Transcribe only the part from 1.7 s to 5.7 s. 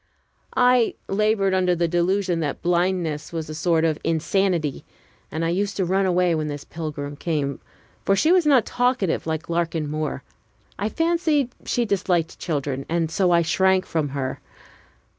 the delusion that blindness was a sort of insanity, and I